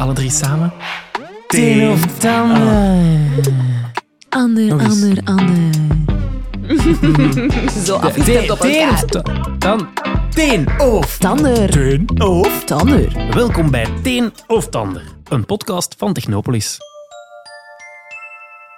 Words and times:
Alle 0.00 0.12
drie 0.12 0.30
samen. 0.30 0.72
Teen 1.46 1.90
of 1.90 2.18
tanden. 2.18 3.32
Ander, 4.28 4.72
ander, 4.72 5.18
ander. 5.24 5.74
Zo 7.86 7.96
afgestemd 7.96 8.50
op 8.50 8.58
Teen 8.58 8.74
elkaar. 8.74 8.92
of 8.92 9.58
ta-. 9.58 9.92
Teen 10.30 10.80
of 10.80 11.18
Tander. 11.18 11.70
Teen 11.70 12.20
of 12.20 12.64
Tander. 12.64 13.32
Welkom 13.34 13.70
bij 13.70 13.86
Teen 14.02 14.32
of 14.46 14.68
Tander, 14.68 15.02
een 15.28 15.44
podcast 15.44 15.94
van 15.98 16.12
Technopolis. 16.12 16.78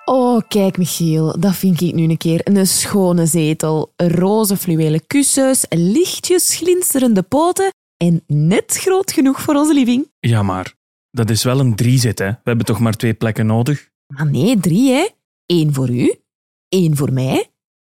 Oh, 0.05 0.41
kijk 0.49 0.79
Michiel, 0.79 1.41
dat 1.41 1.55
vind 1.55 1.81
ik 1.81 1.95
nu 1.95 2.03
een 2.03 2.17
keer 2.17 2.41
een 2.45 2.67
schone 2.67 3.27
zetel. 3.27 3.93
Roze 3.97 4.57
fluwelen 4.57 5.07
kussens, 5.07 5.65
lichtjes 5.69 6.57
glinsterende 6.57 7.23
poten 7.23 7.71
en 7.97 8.23
net 8.27 8.77
groot 8.81 9.13
genoeg 9.13 9.41
voor 9.41 9.55
onze 9.55 9.75
living. 9.75 10.11
Ja, 10.21 10.43
maar 10.43 10.81
dat 11.13 11.31
is 11.31 11.43
wel 11.43 11.61
een 11.61 11.75
driezit, 11.75 12.19
hè. 12.19 12.29
We 12.29 12.41
hebben 12.43 12.67
toch 12.67 12.81
maar 12.81 12.97
twee 12.97 13.15
plekken 13.15 13.47
nodig? 13.47 13.91
Maar 14.07 14.31
nee, 14.31 14.61
drie 14.61 14.93
hè. 14.93 15.09
Eén 15.47 15.75
voor 15.75 15.91
u, 15.91 16.15
één 16.69 16.97
voor 16.97 17.13
mij 17.13 17.51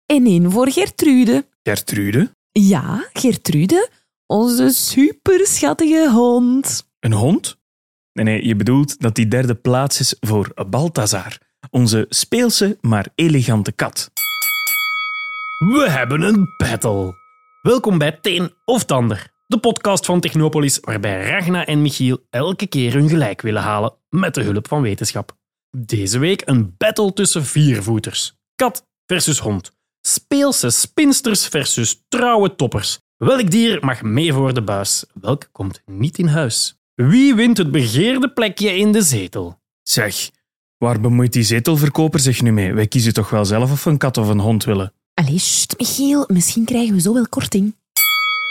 en 0.07 0.27
één 0.27 0.51
voor 0.51 0.71
Gertrude. 0.71 1.47
Gertrude? 1.63 2.31
Ja, 2.53 3.09
Gertrude, 3.13 3.89
onze 4.27 4.69
superschattige 4.69 6.11
hond. 6.13 6.91
Een 7.01 7.13
hond? 7.13 7.59
Nee, 8.13 8.25
nee, 8.25 8.47
je 8.47 8.57
bedoelt 8.57 9.01
dat 9.01 9.15
die 9.15 9.29
derde 9.29 9.55
plaats 9.55 10.01
is 10.01 10.17
voor 10.21 10.53
Balthazar, 10.71 11.39
onze 11.71 12.07
speelse 12.09 12.79
maar 12.81 13.09
elegante 13.15 13.73
kat. 13.73 14.11
We 15.59 15.87
hebben 15.89 16.21
een 16.21 16.55
battle. 16.57 17.15
Welkom 17.63 17.99
bij 17.99 18.13
Teen 18.13 18.53
of 18.65 18.85
Tander, 18.85 19.31
de 19.49 19.59
podcast 19.59 20.07
van 20.07 20.21
Technopolis 20.21 20.79
waarbij 20.81 21.31
Ragna 21.31 21.67
en 21.67 21.83
Michiel 21.83 22.19
elke 22.31 22.67
keer 22.67 22.93
hun 22.93 23.09
gelijk 23.09 23.41
willen 23.43 23.63
halen 23.63 23.95
met 24.09 24.35
de 24.35 24.43
hulp 24.43 24.69
van 24.69 24.83
wetenschap. 24.83 25.37
Deze 25.71 26.19
week 26.19 26.43
een 26.45 26.75
battle 26.77 27.13
tussen 27.13 27.45
viervoeters. 27.45 28.37
Kat 28.55 28.87
versus 29.07 29.39
hond. 29.39 29.73
Speelse 30.01 30.71
spinsters 30.71 31.47
versus 31.47 32.05
trouwe 32.09 32.55
toppers. 32.55 32.99
Welk 33.17 33.51
dier 33.51 33.85
mag 33.85 34.03
mee 34.03 34.33
voor 34.33 34.55
de 34.55 34.63
buis? 34.63 35.05
Welk 35.21 35.49
komt 35.53 35.83
niet 35.87 36.19
in 36.19 36.27
huis? 36.27 36.79
Wie 36.95 37.35
wint 37.35 37.59
het 37.59 37.71
begeerde 37.71 38.33
plekje 38.33 38.77
in 38.77 38.93
de 38.93 39.03
zetel? 39.03 39.61
Zeg, 39.83 40.31
waar 40.77 41.01
bemoeit 41.01 41.33
die 41.33 41.43
zetelverkoper 41.43 42.21
zich 42.21 42.43
nu 42.43 42.53
mee? 42.53 42.75
Wij 42.75 42.87
kiezen 42.87 43.13
toch 43.13 43.31
wel 43.31 43.45
zelf 43.45 43.71
of 43.71 43.85
we 43.85 43.91
een 43.91 43.99
kat 43.99 44.17
of 44.17 44.29
een 44.29 44.41
hond 44.41 44.65
willen? 44.65 44.93
Allee, 45.15 45.39
sst, 45.39 45.75
Michiel, 45.79 46.25
misschien 46.27 46.65
krijgen 46.65 46.95
we 46.95 47.01
zo 47.01 47.13
wel 47.15 47.29
korting. 47.29 47.75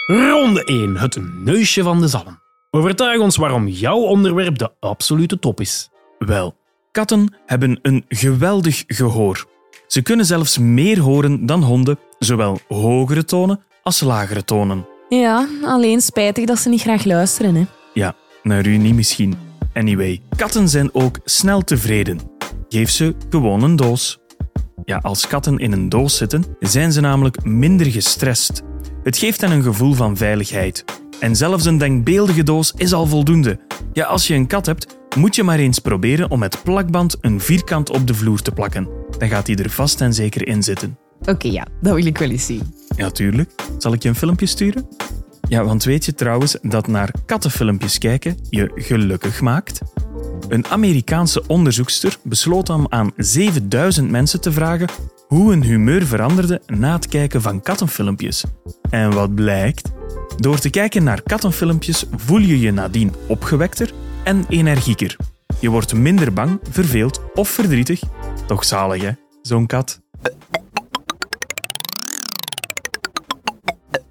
Ronde 0.07 0.63
1, 0.63 0.97
het 0.97 1.17
neusje 1.43 1.83
van 1.83 2.01
de 2.01 2.07
zalm. 2.07 2.39
Overtuig 2.71 3.19
ons 3.19 3.35
waarom 3.35 3.67
jouw 3.67 3.97
onderwerp 3.97 4.57
de 4.57 4.71
absolute 4.79 5.39
top 5.39 5.59
is. 5.59 5.89
Wel, 6.19 6.55
katten 6.91 7.33
hebben 7.45 7.79
een 7.81 8.05
geweldig 8.07 8.83
gehoor. 8.87 9.45
Ze 9.87 10.01
kunnen 10.01 10.25
zelfs 10.25 10.57
meer 10.57 10.99
horen 10.99 11.45
dan 11.45 11.63
honden, 11.63 11.99
zowel 12.19 12.59
hogere 12.67 13.25
tonen 13.25 13.59
als 13.83 14.01
lagere 14.01 14.43
tonen. 14.43 14.87
Ja, 15.09 15.47
alleen 15.63 16.01
spijtig 16.01 16.45
dat 16.45 16.59
ze 16.59 16.69
niet 16.69 16.81
graag 16.81 17.03
luisteren, 17.03 17.55
hè. 17.55 17.65
Ja, 17.93 18.15
naar 18.43 18.65
u 18.65 18.77
niet 18.77 18.95
misschien. 18.95 19.37
Anyway, 19.73 20.21
katten 20.35 20.69
zijn 20.69 20.93
ook 20.93 21.19
snel 21.23 21.61
tevreden. 21.61 22.19
Geef 22.69 22.89
ze 22.89 23.15
gewoon 23.29 23.63
een 23.63 23.75
doos. 23.75 24.19
Ja, 24.85 24.97
als 24.97 25.27
katten 25.27 25.57
in 25.57 25.71
een 25.71 25.89
doos 25.89 26.17
zitten, 26.17 26.43
zijn 26.59 26.91
ze 26.91 27.01
namelijk 27.01 27.43
minder 27.43 27.85
gestrest. 27.85 28.61
Het 29.07 29.17
geeft 29.17 29.41
hen 29.41 29.51
een 29.51 29.63
gevoel 29.63 29.93
van 29.93 30.17
veiligheid. 30.17 30.85
En 31.19 31.35
zelfs 31.35 31.65
een 31.65 31.77
denkbeeldige 31.77 32.43
doos 32.43 32.73
is 32.75 32.93
al 32.93 33.05
voldoende. 33.05 33.59
Ja, 33.93 34.05
als 34.05 34.27
je 34.27 34.33
een 34.33 34.47
kat 34.47 34.65
hebt, 34.65 34.97
moet 35.17 35.35
je 35.35 35.43
maar 35.43 35.59
eens 35.59 35.79
proberen 35.79 36.31
om 36.31 36.39
met 36.39 36.63
plakband 36.63 37.17
een 37.21 37.41
vierkant 37.41 37.89
op 37.89 38.07
de 38.07 38.13
vloer 38.13 38.41
te 38.41 38.51
plakken. 38.51 38.87
Dan 39.17 39.29
gaat 39.29 39.47
hij 39.47 39.55
er 39.55 39.69
vast 39.69 40.01
en 40.01 40.13
zeker 40.13 40.47
in 40.47 40.63
zitten. 40.63 40.97
Oké, 41.19 41.47
ja, 41.47 41.67
dat 41.81 41.93
wil 41.93 42.05
ik 42.05 42.17
wel 42.17 42.29
eens 42.29 42.45
zien. 42.45 42.73
Ja, 42.95 43.09
tuurlijk. 43.09 43.51
Zal 43.77 43.93
ik 43.93 44.03
je 44.03 44.09
een 44.09 44.15
filmpje 44.15 44.45
sturen? 44.45 44.87
Ja, 45.49 45.63
want 45.63 45.83
weet 45.83 46.05
je 46.05 46.13
trouwens 46.13 46.57
dat 46.61 46.87
naar 46.87 47.11
kattenfilmpjes 47.25 47.97
kijken 47.97 48.37
je 48.49 48.71
gelukkig 48.75 49.41
maakt? 49.41 49.81
Een 50.49 50.67
Amerikaanse 50.67 51.43
onderzoekster 51.47 52.17
besloot 52.23 52.69
om 52.69 52.85
aan 52.89 53.11
7000 53.15 54.09
mensen 54.09 54.41
te 54.41 54.51
vragen 54.51 54.87
hoe 55.27 55.49
hun 55.49 55.63
humeur 55.63 56.05
veranderde 56.05 56.61
na 56.65 56.93
het 56.93 57.07
kijken 57.07 57.41
van 57.41 57.61
kattenfilmpjes. 57.61 58.43
En 58.89 59.13
wat 59.13 59.35
blijkt? 59.35 59.91
Door 60.37 60.59
te 60.59 60.69
kijken 60.69 61.03
naar 61.03 61.21
kattenfilmpjes 61.21 62.05
voel 62.15 62.39
je 62.39 62.59
je 62.59 62.71
nadien 62.71 63.13
opgewekter 63.27 63.93
en 64.23 64.45
energieker. 64.49 65.15
Je 65.59 65.69
wordt 65.69 65.93
minder 65.93 66.33
bang, 66.33 66.59
verveeld 66.69 67.21
of 67.33 67.49
verdrietig. 67.49 68.01
Toch 68.47 68.65
zalig, 68.65 69.01
hè? 69.01 69.11
Zo'n 69.41 69.65
kat. 69.65 70.01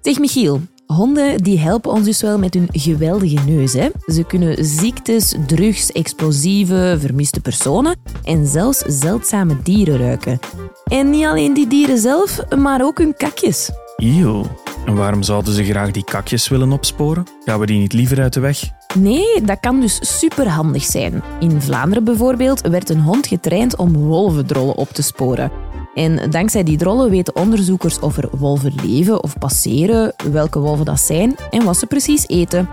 Zeg 0.01 0.19
Michiel, 0.19 0.61
honden 0.87 1.37
die 1.37 1.59
helpen 1.59 1.91
ons 1.91 2.05
dus 2.05 2.21
wel 2.21 2.39
met 2.39 2.53
hun 2.53 2.67
geweldige 2.71 3.39
neus. 3.45 3.73
Hè? 3.73 3.89
Ze 4.05 4.23
kunnen 4.23 4.65
ziektes, 4.65 5.35
drugs, 5.47 5.91
explosieven, 5.91 6.99
vermiste 6.99 7.39
personen 7.39 7.95
en 8.23 8.47
zelfs 8.47 8.79
zeldzame 8.87 9.57
dieren 9.63 9.97
ruiken. 9.97 10.39
En 10.83 11.09
niet 11.09 11.25
alleen 11.25 11.53
die 11.53 11.67
dieren 11.67 11.99
zelf, 11.99 12.41
maar 12.57 12.83
ook 12.83 12.97
hun 12.97 13.15
kakjes. 13.17 13.69
Eeuw. 13.95 14.45
En 14.85 14.95
waarom 14.95 15.23
zouden 15.23 15.53
ze 15.53 15.63
graag 15.63 15.91
die 15.91 16.03
kakjes 16.03 16.47
willen 16.47 16.71
opsporen? 16.71 17.25
Gaan 17.45 17.59
we 17.59 17.65
die 17.65 17.79
niet 17.79 17.93
liever 17.93 18.21
uit 18.21 18.33
de 18.33 18.39
weg? 18.39 18.59
Nee, 18.95 19.41
dat 19.43 19.59
kan 19.59 19.81
dus 19.81 20.19
superhandig 20.19 20.83
zijn. 20.83 21.23
In 21.39 21.61
Vlaanderen 21.61 22.03
bijvoorbeeld 22.03 22.61
werd 22.61 22.89
een 22.89 23.01
hond 23.01 23.27
getraind 23.27 23.75
om 23.75 23.93
wolvendrollen 23.93 24.75
op 24.75 24.89
te 24.89 25.01
sporen. 25.01 25.51
En 25.97 26.29
dankzij 26.29 26.63
die 26.63 26.77
drollen 26.77 27.09
weten 27.09 27.35
onderzoekers 27.35 27.99
of 27.99 28.17
er 28.17 28.29
wolven 28.31 28.73
leven 28.83 29.23
of 29.23 29.37
passeren, 29.37 30.13
welke 30.31 30.59
wolven 30.59 30.85
dat 30.85 30.99
zijn 30.99 31.35
en 31.49 31.63
wat 31.63 31.77
ze 31.77 31.85
precies 31.85 32.27
eten. 32.27 32.69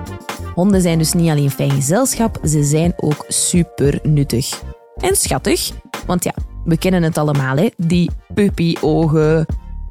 Honden 0.55 0.81
zijn 0.81 0.99
dus 0.99 1.13
niet 1.13 1.31
alleen 1.31 1.51
fijn 1.51 1.71
gezelschap, 1.71 2.39
ze 2.45 2.65
zijn 2.65 2.93
ook 2.97 3.25
super 3.29 3.99
nuttig. 4.03 4.63
En 4.97 5.17
schattig, 5.17 5.71
want 6.07 6.25
ja, 6.25 6.35
we 6.65 6.79
kennen 6.79 7.03
het 7.03 7.19
allemaal, 7.19 7.57
hè? 7.57 7.69
die 7.77 8.11
puppyogen. 8.35 9.47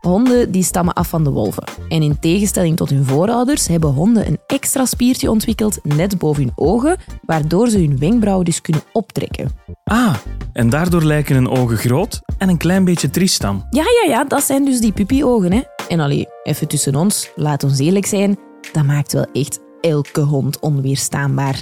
Honden 0.07 0.51
die 0.51 0.63
stammen 0.63 0.93
af 0.93 1.07
van 1.07 1.23
de 1.23 1.29
wolven. 1.29 1.63
En 1.87 2.01
in 2.01 2.19
tegenstelling 2.19 2.77
tot 2.77 2.89
hun 2.89 3.05
voorouders 3.05 3.67
hebben 3.67 3.89
honden 3.89 4.27
een 4.27 4.39
extra 4.47 4.85
spiertje 4.85 5.29
ontwikkeld 5.29 5.79
net 5.83 6.17
boven 6.17 6.43
hun 6.43 6.51
ogen, 6.55 6.97
waardoor 7.25 7.67
ze 7.67 7.77
hun 7.77 7.99
wenkbrauwen 7.99 8.45
dus 8.45 8.61
kunnen 8.61 8.81
optrekken. 8.93 9.49
Ah, 9.83 10.15
en 10.53 10.69
daardoor 10.69 11.03
lijken 11.03 11.35
hun 11.35 11.49
ogen 11.49 11.77
groot 11.77 12.21
en 12.37 12.49
een 12.49 12.57
klein 12.57 12.85
beetje 12.85 13.09
triest 13.09 13.41
dan. 13.41 13.65
Ja, 13.69 13.83
ja, 14.01 14.09
ja, 14.09 14.23
dat 14.23 14.43
zijn 14.43 14.65
dus 14.65 14.79
die 14.79 14.91
puppyogen. 14.91 15.51
Hè? 15.51 15.61
En 15.87 15.99
allee, 15.99 16.27
even 16.43 16.67
tussen 16.67 16.95
ons, 16.95 17.31
laat 17.35 17.63
ons 17.63 17.79
eerlijk 17.79 18.05
zijn, 18.05 18.37
dat 18.71 18.83
maakt 18.83 19.13
wel 19.13 19.25
echt 19.31 19.59
elke 19.81 20.21
hond 20.21 20.59
onweerstaanbaar. 20.59 21.61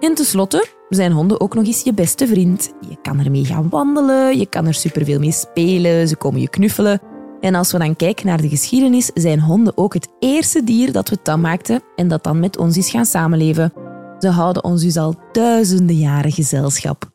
En 0.00 0.14
tenslotte 0.14 0.66
zijn 0.88 1.12
honden 1.12 1.40
ook 1.40 1.54
nog 1.54 1.66
eens 1.66 1.82
je 1.82 1.94
beste 1.94 2.26
vriend. 2.26 2.72
Je 2.88 2.96
kan 3.02 3.20
ermee 3.20 3.44
gaan 3.44 3.68
wandelen, 3.68 4.38
je 4.38 4.46
kan 4.46 4.66
er 4.66 4.74
superveel 4.74 5.18
mee 5.18 5.32
spelen, 5.32 6.08
ze 6.08 6.16
komen 6.16 6.40
je 6.40 6.48
knuffelen. 6.48 7.00
En 7.40 7.54
als 7.54 7.72
we 7.72 7.78
dan 7.78 7.96
kijken 7.96 8.26
naar 8.26 8.40
de 8.40 8.48
geschiedenis, 8.48 9.10
zijn 9.14 9.40
honden 9.40 9.76
ook 9.76 9.94
het 9.94 10.08
eerste 10.18 10.64
dier 10.64 10.92
dat 10.92 11.08
we 11.08 11.22
tam 11.22 11.40
maakten 11.40 11.82
en 11.96 12.08
dat 12.08 12.24
dan 12.24 12.40
met 12.40 12.58
ons 12.58 12.76
is 12.76 12.90
gaan 12.90 13.06
samenleven. 13.06 13.72
Ze 14.18 14.28
houden 14.28 14.64
ons 14.64 14.82
dus 14.82 14.96
al 14.96 15.14
duizenden 15.32 15.96
jaren 15.96 16.32
gezelschap. 16.32 17.10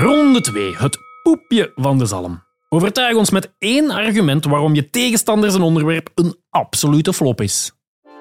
Ronde 0.00 0.40
2, 0.40 0.76
het 0.76 0.98
poepje 1.22 1.72
van 1.74 1.98
de 1.98 2.06
zalm. 2.06 2.42
Overtuig 2.68 3.16
ons 3.16 3.30
met 3.30 3.54
één 3.58 3.90
argument 3.90 4.44
waarom 4.44 4.74
je 4.74 4.90
tegenstander 4.90 5.50
zijn 5.50 5.62
onderwerp 5.62 6.10
een 6.14 6.36
absolute 6.50 7.12
flop 7.12 7.40
is. 7.40 7.72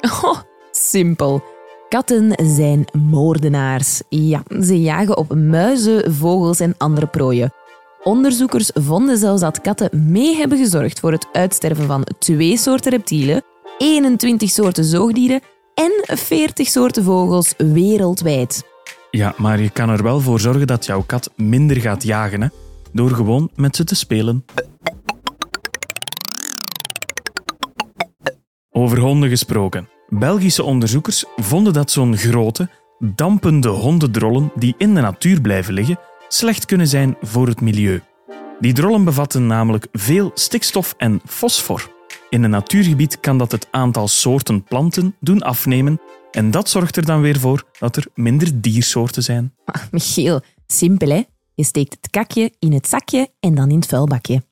Oh, 0.01 0.39
simpel. 0.71 1.43
Katten 1.89 2.33
zijn 2.55 2.85
moordenaars. 2.91 4.01
Ja, 4.09 4.43
ze 4.61 4.81
jagen 4.81 5.17
op 5.17 5.35
muizen, 5.35 6.13
vogels 6.13 6.59
en 6.59 6.75
andere 6.77 7.07
prooien. 7.07 7.53
Onderzoekers 8.03 8.71
vonden 8.73 9.17
zelfs 9.17 9.41
dat 9.41 9.61
katten 9.61 10.11
mee 10.11 10.35
hebben 10.35 10.57
gezorgd 10.57 10.99
voor 10.99 11.11
het 11.11 11.27
uitsterven 11.31 11.85
van 11.85 12.07
twee 12.19 12.57
soorten 12.57 12.91
reptielen, 12.91 13.43
21 13.77 14.49
soorten 14.49 14.83
zoogdieren 14.83 15.41
en 15.73 16.17
40 16.17 16.67
soorten 16.67 17.03
vogels 17.03 17.53
wereldwijd. 17.57 18.63
Ja, 19.11 19.33
maar 19.37 19.61
je 19.61 19.69
kan 19.69 19.89
er 19.89 20.03
wel 20.03 20.19
voor 20.19 20.39
zorgen 20.39 20.67
dat 20.67 20.85
jouw 20.85 21.03
kat 21.05 21.31
minder 21.35 21.77
gaat 21.77 22.03
jagen, 22.03 22.41
hè? 22.41 22.47
door 22.91 23.09
gewoon 23.09 23.49
met 23.55 23.75
ze 23.75 23.83
te 23.83 23.95
spelen. 23.95 24.45
Over 28.71 28.99
honden 28.99 29.29
gesproken. 29.29 29.89
Belgische 30.09 30.63
onderzoekers 30.63 31.25
vonden 31.35 31.73
dat 31.73 31.91
zo'n 31.91 32.17
grote, 32.17 32.69
dampende 32.99 33.67
hondendrollen 33.67 34.51
die 34.55 34.75
in 34.77 34.93
de 34.95 35.01
natuur 35.01 35.41
blijven 35.41 35.73
liggen, 35.73 35.99
slecht 36.27 36.65
kunnen 36.65 36.87
zijn 36.87 37.17
voor 37.21 37.47
het 37.47 37.61
milieu. 37.61 38.01
Die 38.59 38.73
drollen 38.73 39.03
bevatten 39.03 39.47
namelijk 39.47 39.87
veel 39.91 40.31
stikstof 40.33 40.93
en 40.97 41.21
fosfor. 41.25 41.91
In 42.29 42.43
een 42.43 42.49
natuurgebied 42.49 43.19
kan 43.19 43.37
dat 43.37 43.51
het 43.51 43.67
aantal 43.71 44.07
soorten 44.07 44.63
planten 44.63 45.15
doen 45.19 45.41
afnemen 45.41 45.99
En 46.31 46.51
dat 46.51 46.69
zorgt 46.69 46.95
er 46.97 47.05
dan 47.05 47.21
weer 47.21 47.39
voor 47.39 47.63
dat 47.79 47.95
er 47.95 48.05
minder 48.15 48.61
diersoorten 48.61 49.23
zijn. 49.23 49.53
Ah, 49.65 49.81
Michiel, 49.91 50.41
simpel 50.67 51.09
hè. 51.09 51.23
Je 51.55 51.63
steekt 51.63 51.93
het 51.93 52.09
kakje 52.09 52.51
in 52.59 52.73
het 52.73 52.87
zakje 52.87 53.29
en 53.39 53.55
dan 53.55 53.69
in 53.69 53.75
het 53.75 53.85
vuilbakje. 53.85 54.43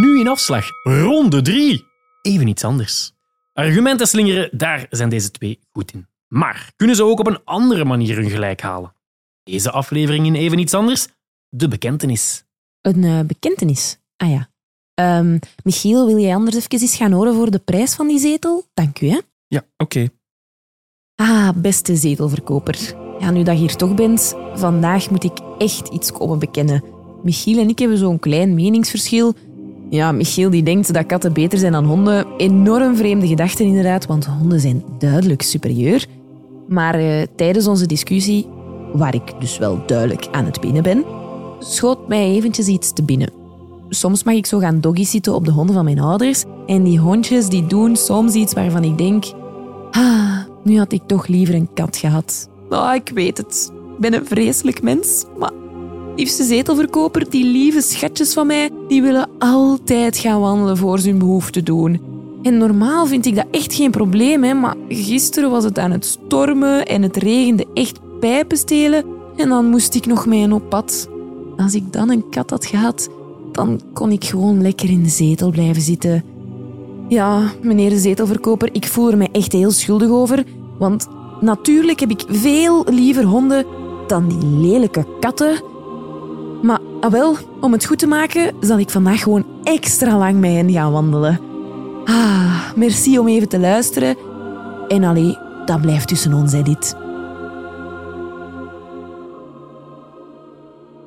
Nu 0.00 0.20
in 0.20 0.28
afslag. 0.28 0.68
Ronde 0.82 1.42
3. 1.42 1.84
Even 2.22 2.46
iets 2.46 2.64
anders. 2.64 3.12
Argumenten 3.52 4.06
slingeren, 4.06 4.48
daar 4.52 4.86
zijn 4.90 5.08
deze 5.08 5.30
twee 5.30 5.58
goed 5.72 5.92
in. 5.92 6.06
Maar 6.28 6.72
kunnen 6.76 6.96
ze 6.96 7.04
ook 7.04 7.18
op 7.18 7.26
een 7.26 7.44
andere 7.44 7.84
manier 7.84 8.16
hun 8.16 8.30
gelijk 8.30 8.60
halen? 8.60 8.94
Deze 9.42 9.70
aflevering 9.70 10.26
in 10.26 10.34
Even 10.34 10.58
iets 10.58 10.74
anders? 10.74 11.08
De 11.48 11.68
bekentenis. 11.68 12.44
Een 12.80 13.04
eh, 13.04 13.20
bekentenis. 13.20 13.98
Ah 14.16 14.30
ja. 14.30 14.50
Ehm, 14.94 15.38
Michiel, 15.64 16.06
wil 16.06 16.18
jij 16.18 16.34
anders 16.34 16.56
even 16.56 16.80
eens 16.80 16.96
gaan 16.96 17.12
horen 17.12 17.34
voor 17.34 17.50
de 17.50 17.58
prijs 17.58 17.94
van 17.94 18.08
die 18.08 18.18
zetel? 18.18 18.64
Dank 18.74 19.00
u, 19.00 19.08
hè. 19.08 19.20
Ja, 19.48 19.64
oké. 19.76 20.08
Ah, 21.14 21.48
beste 21.56 21.96
zetelverkoper. 21.96 22.94
Ja, 23.18 23.30
nu 23.30 23.42
dat 23.42 23.54
je 23.54 23.60
hier 23.60 23.76
toch 23.76 23.94
bent, 23.94 24.34
vandaag 24.54 25.10
moet 25.10 25.24
ik 25.24 25.38
echt 25.58 25.88
iets 25.88 26.12
komen 26.12 26.38
bekennen. 26.38 26.84
Michiel 27.22 27.58
en 27.58 27.68
ik 27.68 27.78
hebben 27.78 27.98
zo'n 27.98 28.18
klein 28.18 28.54
meningsverschil. 28.54 29.34
Ja, 29.90 30.12
Michiel 30.12 30.50
die 30.50 30.62
denkt 30.62 30.92
dat 30.92 31.06
katten 31.06 31.32
beter 31.32 31.58
zijn 31.58 31.72
dan 31.72 31.84
honden. 31.84 32.26
Enorm 32.36 32.96
vreemde 32.96 33.26
gedachten 33.26 33.64
inderdaad, 33.64 34.06
want 34.06 34.26
honden 34.26 34.60
zijn 34.60 34.84
duidelijk 34.98 35.42
superieur. 35.42 36.06
Maar 36.68 36.94
eh, 36.94 37.22
tijdens 37.36 37.66
onze 37.66 37.86
discussie, 37.86 38.46
waar 38.92 39.14
ik 39.14 39.32
dus 39.38 39.58
wel 39.58 39.82
duidelijk 39.86 40.28
aan 40.30 40.44
het 40.44 40.60
binnen 40.60 40.82
ben, 40.82 41.04
schoot 41.58 42.08
mij 42.08 42.24
eventjes 42.24 42.66
iets 42.66 42.92
te 42.92 43.02
binnen. 43.02 43.32
Soms 43.88 44.22
mag 44.22 44.34
ik 44.34 44.46
zo 44.46 44.58
gaan 44.58 44.80
doggy 44.80 45.04
zitten 45.04 45.34
op 45.34 45.44
de 45.44 45.50
honden 45.50 45.74
van 45.74 45.84
mijn 45.84 46.00
ouders 46.00 46.44
en 46.66 46.82
die 46.82 46.98
hondjes 46.98 47.48
die 47.48 47.66
doen 47.66 47.96
soms 47.96 48.34
iets 48.34 48.52
waarvan 48.52 48.84
ik 48.84 48.98
denk... 48.98 49.24
Ah, 49.90 50.38
nu 50.64 50.78
had 50.78 50.92
ik 50.92 51.02
toch 51.06 51.26
liever 51.26 51.54
een 51.54 51.72
kat 51.74 51.96
gehad. 51.96 52.48
Ah, 52.68 52.94
ik 52.94 53.10
weet 53.14 53.36
het. 53.36 53.72
Ik 53.72 53.98
ben 53.98 54.14
een 54.14 54.26
vreselijk 54.26 54.82
mens, 54.82 55.24
maar 55.38 55.52
liefste 56.16 56.44
zetelverkoper, 56.44 57.30
die 57.30 57.44
lieve 57.44 57.80
schatjes 57.80 58.32
van 58.32 58.46
mij, 58.46 58.70
die 58.88 59.02
willen 59.02 59.28
altijd 59.38 60.18
gaan 60.18 60.40
wandelen 60.40 60.76
voor 60.76 60.98
ze 60.98 61.08
hun 61.08 61.18
behoefte 61.18 61.62
doen. 61.62 62.00
En 62.42 62.58
normaal 62.58 63.06
vind 63.06 63.26
ik 63.26 63.34
dat 63.34 63.46
echt 63.50 63.74
geen 63.74 63.90
probleem, 63.90 64.44
hè, 64.44 64.54
maar 64.54 64.76
gisteren 64.88 65.50
was 65.50 65.64
het 65.64 65.78
aan 65.78 65.90
het 65.90 66.04
stormen 66.04 66.86
en 66.86 67.02
het 67.02 67.16
regende 67.16 67.66
echt 67.74 68.00
pijpenstelen 68.22 69.04
en 69.36 69.48
dan 69.48 69.66
moest 69.66 69.94
ik 69.94 70.06
nog 70.06 70.26
mee 70.26 70.54
op 70.54 70.68
pad. 70.68 71.08
Als 71.56 71.74
ik 71.74 71.92
dan 71.92 72.10
een 72.10 72.28
kat 72.30 72.50
had 72.50 72.66
gehad, 72.66 73.08
dan 73.52 73.80
kon 73.92 74.12
ik 74.12 74.24
gewoon 74.24 74.62
lekker 74.62 74.90
in 74.90 75.02
de 75.02 75.08
zetel 75.08 75.50
blijven 75.50 75.82
zitten. 75.82 76.24
Ja, 77.08 77.52
meneer 77.62 77.90
de 77.90 77.98
zetelverkoper, 77.98 78.68
ik 78.72 78.86
voel 78.86 79.10
er 79.10 79.16
mij 79.16 79.28
echt 79.32 79.52
heel 79.52 79.70
schuldig 79.70 80.08
over. 80.08 80.44
Want 80.78 81.08
natuurlijk 81.40 82.00
heb 82.00 82.10
ik 82.10 82.24
veel 82.28 82.86
liever 82.90 83.24
honden 83.24 83.66
dan 84.06 84.28
die 84.28 84.46
lelijke 84.46 85.06
katten. 85.20 85.62
Maar 86.62 86.80
ah 87.00 87.10
wel, 87.10 87.36
om 87.60 87.72
het 87.72 87.84
goed 87.84 87.98
te 87.98 88.06
maken, 88.06 88.54
zal 88.60 88.78
ik 88.78 88.90
vandaag 88.90 89.22
gewoon 89.22 89.44
extra 89.62 90.18
lang 90.18 90.40
met 90.40 90.50
hen 90.50 90.70
gaan 90.70 90.92
wandelen. 90.92 91.40
Ah, 92.04 92.72
merci 92.76 93.18
om 93.18 93.28
even 93.28 93.48
te 93.48 93.58
luisteren. 93.58 94.16
En 94.88 95.04
allee, 95.04 95.38
dat 95.64 95.80
blijft 95.80 96.08
tussen 96.08 96.32
ons, 96.32 96.52
hè, 96.52 96.62
dit. 96.62 97.01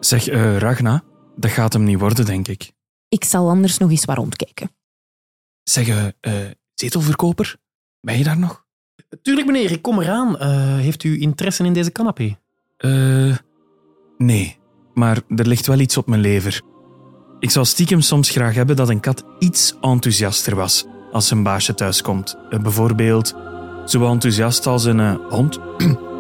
Zeg, 0.05 0.27
eh, 0.27 0.57
Ragna, 0.57 1.03
dat 1.35 1.51
gaat 1.51 1.73
hem 1.73 1.83
niet 1.83 1.99
worden, 1.99 2.25
denk 2.25 2.47
ik. 2.47 2.71
Ik 3.09 3.23
zal 3.23 3.49
anders 3.49 3.77
nog 3.77 3.89
eens 3.89 4.05
wat 4.05 4.17
rondkijken. 4.17 4.71
Zeg, 5.63 5.87
eh, 5.87 6.05
eh, 6.19 6.51
zetelverkoper, 6.73 7.57
ben 8.01 8.17
je 8.17 8.23
daar 8.23 8.37
nog? 8.39 8.65
Tuurlijk, 9.21 9.47
meneer, 9.47 9.71
ik 9.71 9.81
kom 9.81 9.99
eraan. 9.99 10.37
Eh, 10.37 10.75
heeft 10.75 11.03
u 11.03 11.21
interesse 11.21 11.63
in 11.63 11.73
deze 11.73 11.91
canapé? 11.91 12.37
Eh, 12.77 13.35
nee, 14.17 14.57
maar 14.93 15.21
er 15.35 15.47
ligt 15.47 15.67
wel 15.67 15.79
iets 15.79 15.97
op 15.97 16.07
mijn 16.07 16.21
lever. 16.21 16.61
Ik 17.39 17.49
zou 17.49 17.65
stiekem 17.65 18.01
soms 18.01 18.29
graag 18.29 18.55
hebben 18.55 18.75
dat 18.75 18.89
een 18.89 18.99
kat 18.99 19.23
iets 19.39 19.73
enthousiaster 19.81 20.55
was 20.55 20.85
als 21.11 21.27
zijn 21.27 21.43
baasje 21.43 21.73
thuiskomt. 21.73 22.37
Bijvoorbeeld 22.49 23.35
zo 23.85 24.11
enthousiast 24.11 24.67
als 24.67 24.83
een 24.83 25.15
hond. 25.15 25.59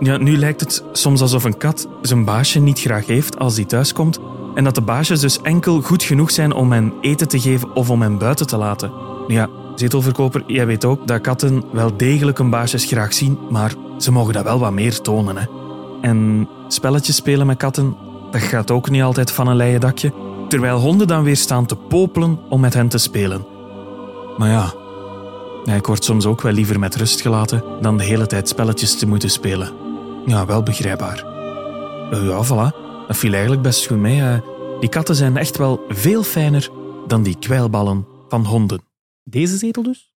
ja, 0.00 0.16
nu 0.16 0.36
lijkt 0.36 0.60
het 0.60 0.84
soms 0.92 1.20
alsof 1.20 1.44
een 1.44 1.56
kat 1.56 1.88
zijn 2.02 2.24
baasje 2.24 2.60
niet 2.60 2.80
graag 2.80 3.06
heeft 3.06 3.38
als 3.38 3.54
die 3.54 3.66
thuiskomt 3.66 4.20
en 4.54 4.64
dat 4.64 4.74
de 4.74 4.80
baasjes 4.80 5.20
dus 5.20 5.40
enkel 5.40 5.80
goed 5.80 6.02
genoeg 6.02 6.30
zijn 6.30 6.52
om 6.52 6.72
hen 6.72 6.92
eten 7.00 7.28
te 7.28 7.40
geven 7.40 7.74
of 7.74 7.90
om 7.90 8.02
hen 8.02 8.18
buiten 8.18 8.46
te 8.46 8.56
laten. 8.56 8.92
Ja, 9.26 9.48
zetelverkoper, 9.74 10.42
jij 10.46 10.66
weet 10.66 10.84
ook 10.84 11.06
dat 11.06 11.20
katten 11.20 11.64
wel 11.72 11.96
degelijk 11.96 12.38
hun 12.38 12.50
baasjes 12.50 12.84
graag 12.84 13.14
zien, 13.14 13.38
maar 13.50 13.74
ze 13.98 14.12
mogen 14.12 14.32
dat 14.32 14.44
wel 14.44 14.58
wat 14.58 14.72
meer 14.72 15.00
tonen. 15.00 15.36
Hè. 15.36 15.46
En 16.00 16.48
spelletjes 16.68 17.16
spelen 17.16 17.46
met 17.46 17.56
katten, 17.56 17.96
dat 18.30 18.40
gaat 18.40 18.70
ook 18.70 18.90
niet 18.90 19.02
altijd 19.02 19.30
van 19.30 19.46
een 19.46 19.56
leien 19.56 19.80
dakje, 19.80 20.12
terwijl 20.48 20.78
honden 20.78 21.06
dan 21.06 21.22
weer 21.22 21.36
staan 21.36 21.66
te 21.66 21.76
popelen 21.76 22.38
om 22.48 22.60
met 22.60 22.74
hen 22.74 22.88
te 22.88 22.98
spelen. 22.98 23.46
Maar 24.36 24.48
ja, 24.48 24.72
ik 25.74 25.86
word 25.86 26.04
soms 26.04 26.26
ook 26.26 26.42
wel 26.42 26.52
liever 26.52 26.78
met 26.78 26.96
rust 26.96 27.20
gelaten 27.20 27.64
dan 27.80 27.96
de 27.96 28.04
hele 28.04 28.26
tijd 28.26 28.48
spelletjes 28.48 28.98
te 28.98 29.06
moeten 29.06 29.30
spelen. 29.30 29.83
Ja, 30.26 30.46
wel 30.46 30.62
begrijpbaar. 30.62 31.24
Eh, 32.10 32.26
ja, 32.26 32.44
voilà. 32.44 32.76
Dat 33.06 33.16
viel 33.16 33.32
eigenlijk 33.32 33.62
best 33.62 33.86
goed 33.86 33.98
mee. 33.98 34.20
hè. 34.20 34.38
Die 34.80 34.88
katten 34.88 35.14
zijn 35.14 35.36
echt 35.36 35.56
wel 35.56 35.84
veel 35.88 36.22
fijner 36.22 36.68
dan 37.06 37.22
die 37.22 37.38
kwijlballen 37.38 38.06
van 38.28 38.44
honden. 38.44 38.82
Deze 39.22 39.56
zetel 39.56 39.82
dus? 39.82 40.12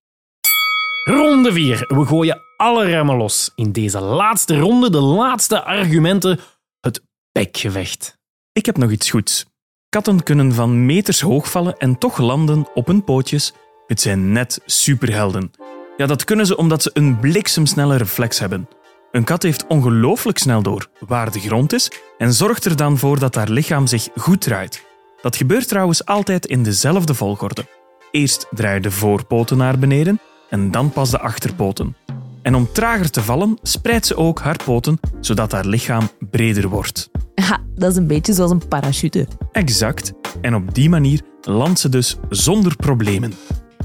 Ronde 1.03 1.53
4. 1.53 1.85
We 1.87 2.05
gooien 2.05 2.41
alle 2.57 2.85
remmen 2.85 3.15
los. 3.15 3.51
In 3.55 3.71
deze 3.71 3.99
laatste 3.99 4.59
ronde 4.59 4.89
de 4.89 4.99
laatste 4.99 5.63
argumenten. 5.63 6.39
Het 6.79 7.01
bekgevecht. 7.31 8.17
Ik 8.51 8.65
heb 8.65 8.77
nog 8.77 8.91
iets 8.91 9.09
goeds. 9.09 9.45
Katten 9.89 10.23
kunnen 10.23 10.53
van 10.53 10.85
meters 10.85 11.21
hoog 11.21 11.51
vallen 11.51 11.77
en 11.77 11.97
toch 11.97 12.17
landen 12.17 12.67
op 12.73 12.87
hun 12.87 13.03
pootjes. 13.03 13.53
Het 13.87 14.01
zijn 14.01 14.31
net 14.31 14.61
superhelden. 14.65 15.51
Ja, 15.97 16.05
dat 16.05 16.23
kunnen 16.23 16.45
ze 16.45 16.57
omdat 16.57 16.81
ze 16.81 16.89
een 16.93 17.19
bliksemsnelle 17.19 17.95
reflex 17.95 18.39
hebben. 18.39 18.67
Een 19.11 19.23
kat 19.23 19.43
heeft 19.43 19.67
ongelooflijk 19.67 20.37
snel 20.37 20.61
door 20.61 20.87
waar 21.07 21.31
de 21.31 21.39
grond 21.39 21.73
is 21.73 21.91
en 22.17 22.33
zorgt 22.33 22.65
er 22.65 22.75
dan 22.75 22.97
voor 22.97 23.19
dat 23.19 23.35
haar 23.35 23.49
lichaam 23.49 23.87
zich 23.87 24.07
goed 24.15 24.41
draait. 24.41 24.85
Dat 25.21 25.35
gebeurt 25.35 25.67
trouwens 25.67 26.05
altijd 26.05 26.45
in 26.45 26.63
dezelfde 26.63 27.13
volgorde. 27.13 27.65
Eerst 28.11 28.47
draaien 28.51 28.81
de 28.81 28.91
voorpoten 28.91 29.57
naar 29.57 29.79
beneden 29.79 30.19
en 30.49 30.71
dan 30.71 30.91
pas 30.91 31.09
de 31.09 31.19
achterpoten. 31.19 31.95
En 32.41 32.55
om 32.55 32.71
trager 32.71 33.09
te 33.09 33.21
vallen, 33.21 33.57
spreidt 33.61 34.05
ze 34.05 34.15
ook 34.15 34.39
haar 34.39 34.63
poten 34.65 34.99
zodat 35.19 35.51
haar 35.51 35.65
lichaam 35.65 36.09
breder 36.29 36.67
wordt. 36.67 37.09
Ha, 37.35 37.59
dat 37.75 37.91
is 37.91 37.97
een 37.97 38.07
beetje 38.07 38.33
zoals 38.33 38.51
een 38.51 38.67
parachute. 38.67 39.27
Exact. 39.51 40.13
En 40.41 40.55
op 40.55 40.73
die 40.73 40.89
manier 40.89 41.21
landt 41.41 41.79
ze 41.79 41.89
dus 41.89 42.17
zonder 42.29 42.75
problemen. 42.75 43.33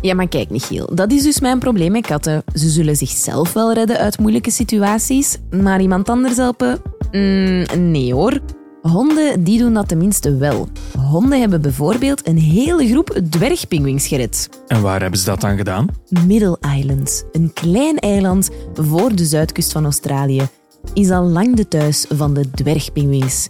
Ja, 0.01 0.15
maar 0.15 0.29
kijk, 0.29 0.51
Michiel, 0.51 0.95
dat 0.95 1.13
is 1.13 1.23
dus 1.23 1.41
mijn 1.41 1.59
probleem 1.59 1.93
met 1.93 2.07
katten. 2.07 2.43
Ze 2.55 2.69
zullen 2.69 2.97
zichzelf 2.97 3.53
wel 3.53 3.73
redden 3.73 3.99
uit 3.99 4.19
moeilijke 4.19 4.51
situaties, 4.51 5.39
maar 5.51 5.81
iemand 5.81 6.09
anders 6.09 6.37
helpen? 6.37 6.81
Mm, 7.11 7.65
nee 7.91 8.13
hoor. 8.13 8.41
Honden 8.83 9.45
die 9.45 9.59
doen 9.59 9.75
dat 9.75 9.89
tenminste 9.89 10.37
wel. 10.37 10.69
Honden 10.99 11.41
hebben 11.41 11.61
bijvoorbeeld 11.61 12.27
een 12.27 12.39
hele 12.39 12.89
groep 12.89 13.21
dwergpinguïns 13.31 14.07
gered. 14.07 14.49
En 14.67 14.83
waar 14.83 15.01
hebben 15.01 15.19
ze 15.19 15.25
dat 15.25 15.41
dan 15.41 15.57
gedaan? 15.57 15.87
Middle 16.27 16.59
Island, 16.79 17.25
een 17.33 17.53
klein 17.53 17.99
eiland 17.99 18.51
voor 18.75 19.15
de 19.15 19.25
zuidkust 19.25 19.73
van 19.73 19.85
Australië, 19.85 20.49
is 20.95 21.11
al 21.11 21.25
lang 21.25 21.57
de 21.57 21.69
thuis 21.69 22.07
van 22.09 22.35
de 22.35 22.51
dwergpinguïns. 22.51 23.49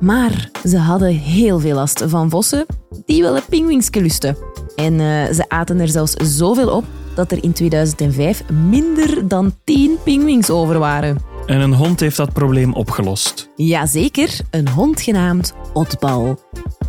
Maar 0.00 0.50
ze 0.64 0.78
hadden 0.78 1.08
heel 1.08 1.58
veel 1.60 1.74
last 1.74 2.04
van 2.06 2.30
vossen 2.30 2.66
die 3.04 3.22
wel 3.22 3.36
een 3.36 3.46
pinguïnsje 3.48 4.00
lusten. 4.00 4.36
En 4.76 5.00
eh, 5.00 5.34
ze 5.34 5.44
aten 5.48 5.80
er 5.80 5.88
zelfs 5.88 6.12
zoveel 6.12 6.68
op 6.68 6.84
dat 7.14 7.32
er 7.32 7.42
in 7.42 7.52
2005 7.52 8.42
minder 8.50 9.28
dan 9.28 9.54
10 9.64 9.96
pinguïns 10.04 10.50
over 10.50 10.78
waren. 10.78 11.18
En 11.46 11.60
een 11.60 11.74
hond 11.74 12.00
heeft 12.00 12.16
dat 12.16 12.32
probleem 12.32 12.72
opgelost. 12.74 13.48
Jazeker, 13.56 14.40
een 14.50 14.68
hond 14.68 15.00
genaamd 15.00 15.54
Otbal. 15.72 16.38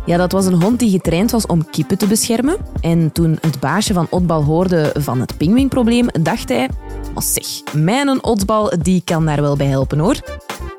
Ja, 0.06 0.16
dat 0.16 0.32
was 0.32 0.46
een 0.46 0.62
hond 0.62 0.78
die 0.78 0.90
getraind 0.90 1.30
was 1.30 1.46
om 1.46 1.70
kippen 1.70 1.98
te 1.98 2.06
beschermen. 2.06 2.56
En 2.80 3.12
toen 3.12 3.38
het 3.40 3.60
baasje 3.60 3.92
van 3.92 4.06
Otbal 4.10 4.44
hoorde 4.44 4.94
van 4.98 5.20
het 5.20 5.36
pinguïnprobleem, 5.36 6.06
dacht 6.20 6.48
hij... 6.48 6.68
Oh 7.14 7.22
zeg, 7.22 7.74
mijn 7.74 8.24
Otbal 8.24 8.72
die 8.82 9.02
kan 9.04 9.26
daar 9.26 9.40
wel 9.40 9.56
bij 9.56 9.66
helpen 9.66 9.98
hoor. 9.98 10.16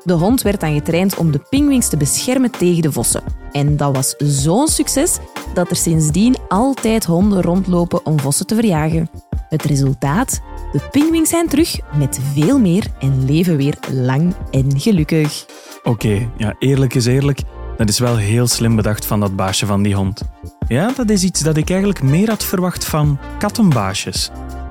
De 0.04 0.12
hond 0.12 0.42
werd 0.42 0.60
dan 0.60 0.74
getraind 0.74 1.16
om 1.16 1.30
de 1.30 1.38
pinguïns 1.38 1.88
te 1.88 1.96
beschermen 1.96 2.50
tegen 2.50 2.82
de 2.82 2.92
vossen. 2.92 3.22
En 3.52 3.76
dat 3.76 3.94
was 3.96 4.14
zo'n 4.18 4.68
succes 4.68 5.18
dat 5.54 5.70
er 5.70 5.76
sindsdien 5.76 6.36
altijd 6.48 7.04
honden 7.04 7.42
rondlopen 7.42 8.06
om 8.06 8.20
vossen 8.20 8.46
te 8.46 8.54
verjagen. 8.54 9.10
Het 9.48 9.64
resultaat? 9.64 10.40
De 10.72 10.80
pinguïns 10.90 11.28
zijn 11.28 11.48
terug 11.48 11.78
met 11.98 12.20
veel 12.34 12.58
meer 12.58 12.86
en 12.98 13.24
leven 13.24 13.56
weer 13.56 13.78
lang 13.92 14.34
en 14.50 14.80
gelukkig. 14.80 15.46
Oké, 15.82 16.30
ja, 16.36 16.54
eerlijk 16.58 16.94
is 16.94 17.06
eerlijk. 17.06 17.40
Dat 17.76 17.88
is 17.88 17.98
wel 17.98 18.16
heel 18.16 18.46
slim 18.46 18.76
bedacht 18.76 19.06
van 19.06 19.20
dat 19.20 19.36
baasje 19.36 19.66
van 19.66 19.82
die 19.82 19.94
hond. 19.94 20.22
Ja, 20.68 20.92
dat 20.96 21.10
is 21.10 21.22
iets 21.22 21.40
dat 21.40 21.56
ik 21.56 21.70
eigenlijk 21.70 22.02
meer 22.02 22.28
had 22.28 22.44
verwacht 22.44 22.84
van 22.84 23.18
kattenbaasjes. 23.38 24.30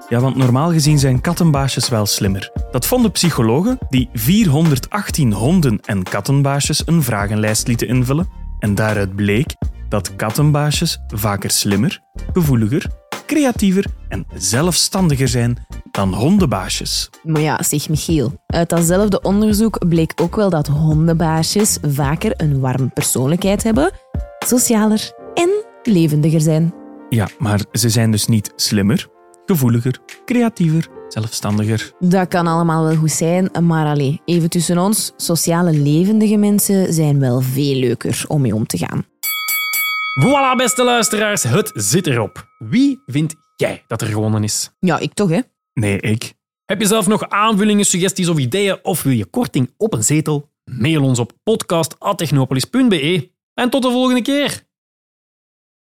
Ja, 0.10 0.20
want 0.20 0.36
normaal 0.36 0.72
gezien 0.72 1.00
zijn 1.00 1.22
kattenbaasjes 1.22 1.90
wel 1.90 2.06
slimmer. 2.06 2.52
Dat 2.72 2.86
vonden 2.86 3.12
psychologen 3.12 3.78
die 3.90 4.10
418 4.14 5.32
honden- 5.34 5.80
en 5.86 6.04
kattenbaasjes 6.04 6.88
een 6.88 7.04
vragenlijst 7.04 7.68
lieten 7.68 7.88
invullen. 7.88 8.28
En 8.60 8.76
daaruit 8.76 9.16
bleek 9.16 9.56
dat 9.90 10.16
kattenbaasjes 10.16 11.00
vaker 11.08 11.52
slimmer, 11.52 12.02
gevoeliger, 12.34 12.86
creatiever 13.26 13.86
en 14.08 14.26
zelfstandiger 14.34 15.28
zijn 15.28 15.66
dan 15.92 16.14
hondenbaasjes. 16.14 17.10
Maar 17.24 17.42
ja, 17.42 17.64
zeg 17.64 17.90
Michiel, 17.90 18.44
uit 18.46 18.70
datzelfde 18.70 19.22
onderzoek 19.22 19.88
bleek 19.88 20.14
ook 20.22 20.36
wel 20.36 20.50
dat 20.50 20.68
hondenbaasjes 20.68 21.78
vaker 21.82 22.32
een 22.38 22.60
warme 22.60 22.88
persoonlijkheid 22.88 23.64
hebben, 23.64 23.92
socialer 24.40 25.12
en 25.34 25.50
levendiger 25.84 26.42
zijn. 26.42 26.74
Ja, 27.10 27.28
maar 27.40 27.62
ze 27.72 27.90
zijn 27.90 28.12
dus 28.12 28.28
niet 28.28 28.54
slimmer, 28.56 29.08
gevoeliger, 29.50 30.00
creatiever, 30.26 30.88
zelfstandiger. 31.08 31.92
Dat 32.00 32.28
kan 32.28 32.48
allemaal 32.48 32.84
wel 32.84 32.96
goed 32.96 33.12
zijn, 33.12 33.50
maar 33.62 33.86
allee, 33.86 34.22
even 34.26 34.50
tussen 34.50 34.78
ons, 34.78 35.14
sociale 35.18 35.72
levendige 35.72 36.38
mensen 36.38 36.94
zijn 36.94 37.20
wel 37.20 37.42
veel 37.42 37.76
leuker 37.76 38.26
om 38.28 38.42
mee 38.42 38.56
om 38.56 38.68
te 38.68 38.78
gaan. 38.78 39.06
Voilà, 40.24 40.56
beste 40.58 40.84
luisteraars, 40.84 41.44
het 41.44 41.72
zit 41.74 42.08
erop. 42.08 42.50
Wie 42.58 43.02
vind 43.06 43.36
jij 43.56 43.84
dat 43.88 44.02
er 44.02 44.08
gewonnen 44.08 44.44
is? 44.44 44.70
Ja, 44.80 45.00
ik 45.00 45.14
toch, 45.14 45.30
hè? 45.30 45.40
Nee, 45.74 46.00
ik. 46.00 46.34
Heb 46.66 46.82
je 46.82 46.88
zelf 46.88 47.08
nog 47.08 47.30
aanvullingen, 47.30 47.86
suggesties 47.86 48.28
of 48.28 48.38
ideeën 48.38 48.80
of 48.84 49.04
wil 49.04 49.14
je 49.14 49.26
korting 49.26 49.74
op 49.78 49.94
een 49.94 50.04
zetel? 50.04 50.52
Mail 50.64 51.04
ons 51.04 51.20
op 51.20 51.32
podcast.technopolis.be 51.44 53.32
en 53.54 53.70
tot 53.70 53.82
de 53.82 53.92
volgende 53.92 54.22
keer. 54.22 54.68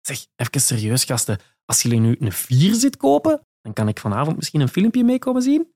Zeg, 0.00 0.26
even 0.36 0.60
serieus 0.60 1.04
gasten. 1.04 1.38
Als 1.64 1.82
jullie 1.82 2.00
nu 2.00 2.16
een 2.18 2.32
4 2.32 2.74
zit 2.74 2.96
kopen, 2.96 3.46
dan 3.62 3.72
kan 3.72 3.88
ik 3.88 3.98
vanavond 3.98 4.36
misschien 4.36 4.60
een 4.60 4.68
filmpje 4.68 5.04
meekomen 5.04 5.42
zien? 5.42 5.72